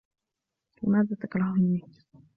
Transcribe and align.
لماذا 0.83 1.15
تكرهيني؟ 1.15 1.81